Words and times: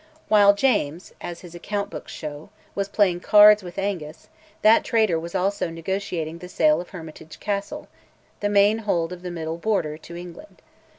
While 0.29 0.55
James, 0.55 1.13
as 1.21 1.41
his 1.41 1.53
account 1.53 1.91
books 1.91 2.11
show, 2.11 2.49
was 2.73 2.89
playing 2.89 3.19
cards 3.19 3.61
with 3.61 3.77
Angus, 3.77 4.29
that 4.63 4.83
traitor 4.83 5.19
was 5.19 5.35
also 5.35 5.69
negotiating 5.69 6.39
the 6.39 6.49
sale 6.49 6.81
of 6.81 6.89
Hermitage 6.89 7.39
Castle, 7.39 7.87
the 8.39 8.49
main 8.49 8.79
hold 8.79 9.13
of 9.13 9.21
the 9.21 9.29
Middle 9.29 9.59
Border, 9.59 9.99
to 9.99 10.15
England. 10.15 10.63